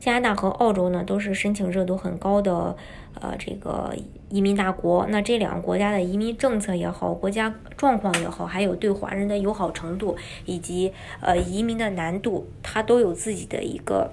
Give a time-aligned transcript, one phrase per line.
[0.00, 2.74] 加拿大和澳洲呢，都是申请热度很高的，
[3.20, 3.94] 呃，这个
[4.30, 5.06] 移民大国。
[5.10, 14.10] 那这两个国家的移民政策也好，国家状况也好，还有对华人的友好程度，以及呃移民的难度，它都有自己的一个。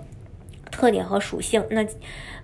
[0.77, 1.65] 特点和属性。
[1.71, 1.83] 那，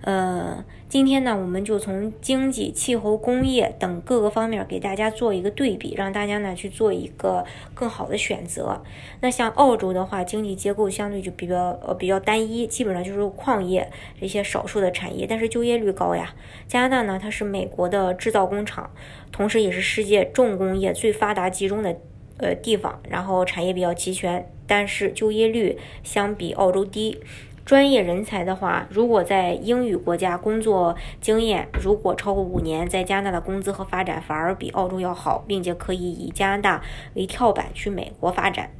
[0.00, 8.82] 呃，今天呢，我们就从经济、气候、工业等各个方面给大家做一个对比，让大家呢去做一个更好的选择。
[9.20, 13.88] 那像澳洲的话，经济结构相对就比较呃比较单一，基本上就是矿业
[14.20, 16.34] 这些少数的产业，但是就业率高呀。
[16.66, 18.90] 加拿大呢，它是美国的制造工厂，
[19.30, 21.96] 同时也是世界重工业最发达集中的
[22.38, 27.20] 呃地方，然后产业比较齐全，但是就业率相比澳洲低。
[27.64, 36.82] 专业人才的话，如果在英语国家工作经验如果超过五年，在加拿大的工资和发展反而比澳洲要好，并且可以以加拿大
[37.14, 38.70] 为跳板去美国发展。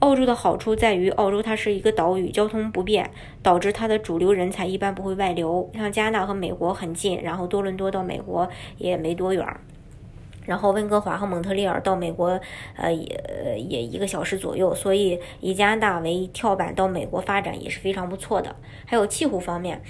[0.00, 3.08] 澳洲的好处在于，澳洲它是一个岛屿，交通不便，
[3.44, 5.70] 导致它的主流人才一般不会外流。
[5.74, 9.46] 像加拿大和美国很近，然后多伦多到美国也没多远。
[10.50, 12.40] 然后温哥华和蒙特利尔到美国，
[12.74, 18.56] 呃也也一个小时左右，所以以加拿大为跳板到美国发展也是非常不错的。
[18.84, 19.80] 还有气候方面，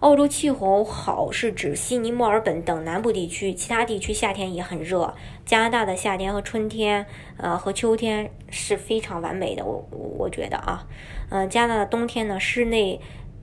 [0.00, 5.14] 澳洲气候好是指悉尼、墨尔本等南部地区，其他地区夏天也很热。
[5.46, 7.06] 加拿大的夏天和春天，
[7.38, 10.86] 呃和秋天是非常完美的，我我觉得啊，
[11.30, 13.00] 嗯，加拿大的冬天呢，室内。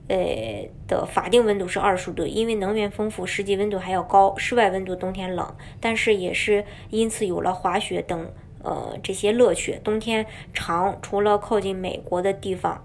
[0.08, 4.34] 呃的法定温度是二十度，因为能源丰富，实际温度还要高。
[4.36, 8.30] 室外温度冬天冷，但是也是因此有了滑雪等
[8.62, 9.78] 呃这些乐趣。
[9.84, 12.84] 冬天长，除了靠近美国的地方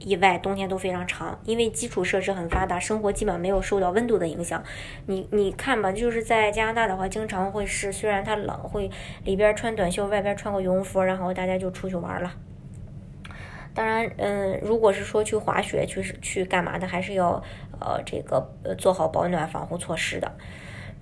[0.00, 4.62] 以外，冬天都非常长，因为基础设施很发达，生活基本没有受到温度的影响。
[5.06, 8.90] 你你看吧，就是在加拿大的话，经常会是虽然它冷，会
[9.24, 12.30] 里边穿短袖，外边穿个羽绒服，然后大家就出去玩了。
[13.74, 17.42] 当然，嗯，如果是说去滑雪、去去干嘛的，还是要
[17.80, 20.32] 呃这个呃做好保暖防护措施的。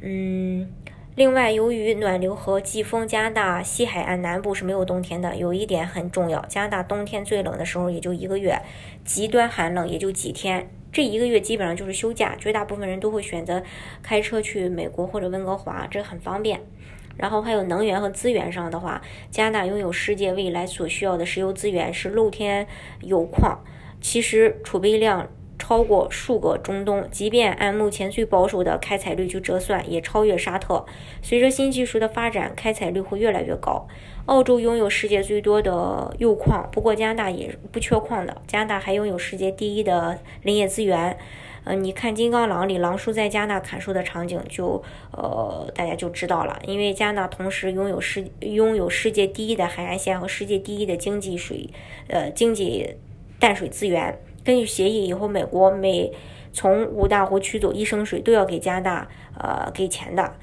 [0.00, 0.72] 嗯，
[1.14, 5.36] 另外，由于暖流和季风，加拿大西海岸南部是没有冬天的。
[5.36, 8.58] 有一点很重要，加拿大冬天最冷的时候也就一个月，
[9.04, 13.62] 极端寒冷也就几天，这一个月基本上就是休假，绝大部分人都会选择
[14.02, 16.62] 开车去美国或者温哥华，这很方便。
[17.16, 19.00] 然后还有能源和资源上的话，
[19.30, 22.66] 加拿大拥有世界未来所需要的石油资源，是露天
[23.00, 23.60] 油矿，
[24.00, 25.28] 其实储备量
[25.58, 27.06] 超过数个中东。
[27.10, 30.84] 即便按目前最保守的开采率去折算，也超越沙特。
[31.22, 33.86] 随着新技术的发展，开采率会越来越高。
[34.26, 38.40] 澳洲拥有世界最多的铀矿，不过加拿大也不缺矿的。
[38.46, 41.16] 加拿大还拥有世界第一的林业资源。
[41.64, 46.58] 呃，你看《金刚狼》里狼叔在加拿大砍树的场景，就呃大家就知道了。
[46.66, 51.68] 因为加拿大同时拥有世拥有世界第一的海岸线和世界第一的经济水
[52.08, 52.96] 呃经济
[53.38, 54.18] 淡水资源。
[54.44, 56.12] 根据协议，以后美国每
[56.52, 59.08] 从五大湖取走一升水都要给加拿大
[59.38, 60.34] 呃给钱的。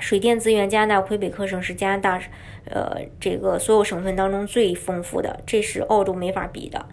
[0.00, 2.20] 水电资源，加拿大魁北克省是加拿大
[2.68, 6.84] 呃这个所有省份当中最丰富的，这是澳洲没法比的。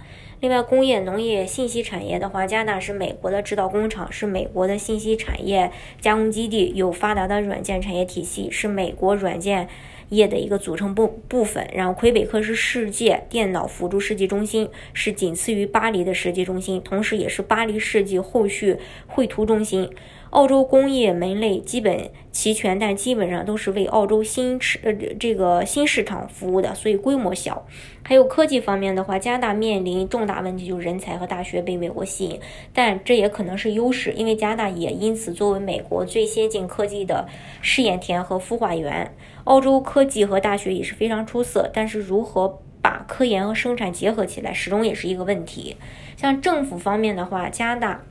[0.41, 9.69] 另外，工业、农业、信息产业的话，加拿大是美国的制造工厂，是美国的信息产业加工基地，有发达的软件产业体系，是美国软件
[10.09, 11.69] 业的一个组成部部分。
[11.71, 19.87] 然后，魁北克是世界电脑辅助设计中心，是仅次于巴黎的设计中心，同时也是巴黎设计后续绘图中心。
[20.31, 27.65] 澳洲工业门类基本齐全，但基本上都是为澳洲新市呃这个新市场服务的，所以规模小。
[28.03, 32.39] 还有科技方面的话，加拿大面临重大问题，就是人才和大学被美国吸引，
[32.73, 37.27] 但这也可能是优势，因为加拿大也因此作为美国最先进科技的
[37.61, 39.13] 试验田和孵化园。
[39.43, 45.75] 澳洲科技和大学也是非常出色，但是如何把科研和生产结合起来，始终也是一个问题。
[46.15, 48.03] 像政府方面的话，加拿大。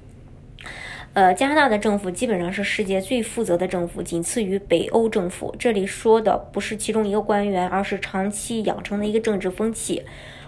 [1.12, 5.52] 呃，加拿大的政府基本上是世界最负责的政府，仅次于北欧政府。
[5.58, 10.04] 这里说的不是其中一个官员，而是长期养成的一个政治风气。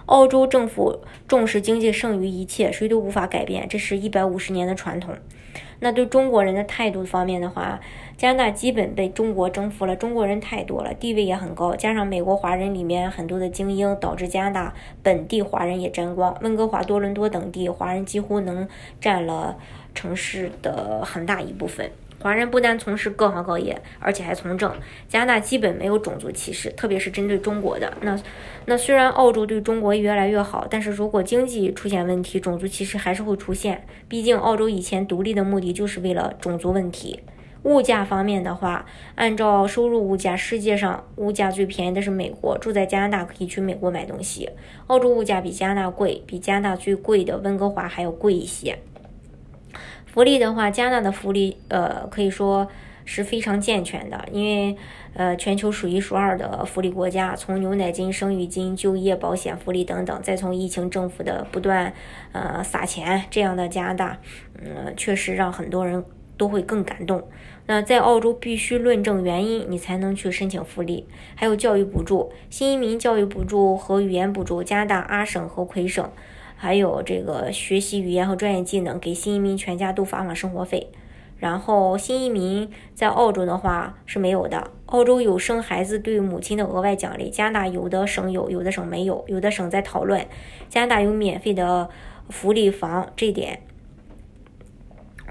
[0.07, 5.15] 澳洲政府重视经济胜于一切，谁都无法改变，这是一百五十年的传统。
[5.81, 7.81] 那对中国人的态度方面的话，
[8.17, 16.37] 加拿大基本被中国征服了，中国人太多了，地位也很高，加上美国华人里面很多的精英，导致加拿大本地华人也沾光。
[16.41, 18.69] 温哥华、多伦多等地华人几乎能
[19.01, 19.57] 占了
[19.93, 21.91] 城市的很大一部分。
[22.23, 24.73] 华人不单从事各行各业，而且还从政。
[25.09, 27.93] 加拿大基本没有种族歧视，特别是针对中国的。
[28.01, 28.17] 那
[28.67, 33.85] 那虽然澳洲对中国越来越好，但是如果经济出现问题，种族歧视还是会出现。
[34.09, 37.19] 毕竟澳洲以前独立的目的就是为了种族问题。
[37.65, 38.87] 物价方面的话，
[39.17, 42.57] 按照收入物价，世界上物价最便宜的是美国。
[42.59, 44.49] 住在加拿大可以去美国买东西。
[44.87, 48.79] 澳洲物价比加拿大贵，比加拿大最贵的温哥华还要贵一些。
[50.13, 52.69] 福利的话，加拿大的福利呃可以说
[53.07, 54.77] 是非常健全的，因为
[55.15, 61.91] 呃全球数一数二的福利国家，从牛奶金、生育金、就业保险福利等等，再从疫情政府的不断
[62.33, 64.19] 呃撒钱，这样的加拿大，
[64.63, 66.05] 嗯，确实让很多人
[66.37, 67.23] 都会更感动。
[67.67, 71.07] 那在澳洲必须论证原因，你才能去申请福利。
[71.37, 76.11] 还有教育补助，新移民教育补助和语言补助，加拿大阿省和魁省，
[76.57, 80.89] 还有这个学习语言和专业技能，给新移民全家都发放生活费。
[81.39, 90.25] 然后新移民在澳洲的话是没有的，澳洲有生孩子对母亲的额外奖励，加拿大有的省有，有的省没有，有的省在讨论。
[90.69, 91.91] 加拿大有免费的
[92.29, 93.61] 福利房，这点，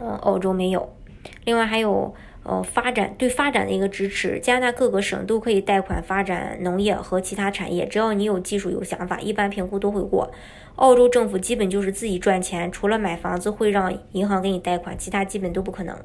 [0.02, 0.90] 嗯，澳洲没有。
[1.46, 2.14] 另外还有，
[2.44, 10.32] 呃，发展对发展的一个支持，加拿大各个省都可以贷款发展农业和其他产业，只要你有技术有想法，一般评估都会过。
[10.78, 15.96] 澳洲政府基本就是自己赚钱，除了买房子会让银行给你贷款，其他基本都不可能。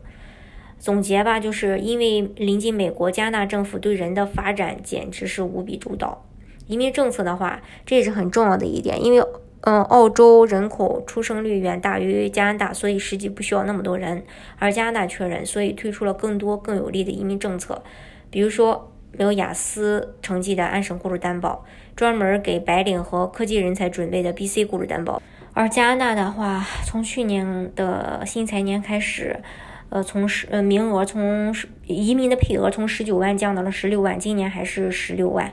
[0.78, 6.26] 总结吧，就是因为临近美国，加拿大政府对人的发展简直是无比主导。
[6.66, 9.26] 移民政策的话，这也是很重要的一点，因为。
[9.66, 14.22] 嗯，澳洲人口出生率远大于加拿大，所以实际不需要那么多人。
[14.60, 17.82] 而加拿大缺人，所以推出了更多更有利的移民政策，
[18.30, 21.64] 比如说没有雅思成绩的安省雇主担保，
[21.96, 25.20] 专门给白领和科技人才准备的 BC 雇主担保。
[25.52, 29.40] 而加拿大的话，从去年的新财年开始，
[29.88, 31.52] 呃，从十呃名额从
[31.86, 35.52] 移民的配额从十九万降到了十六万，今年还是十六万。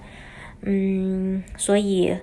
[0.61, 2.15] 嗯，所以。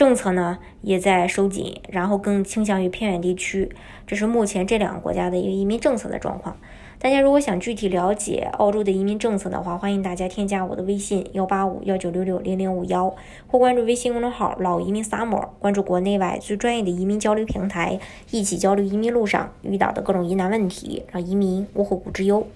[0.00, 3.70] 政策呢也在收紧，然后更倾向于偏远地区。
[4.06, 6.56] 这是目前这两个国家的一个移民政策的状况。
[6.98, 13.14] 大家如果想具体了解澳洲的移民政策的话，欢迎大家添加我的微信幺八五幺九六六零零五幺，
[13.46, 18.00] 或关注微信公众号“老移民 summer”，关注国内外最专业的移民交流平台，
[18.30, 22.46] 一起交流移民路上遇到的各种疑难问题，让移民无后顾之忧。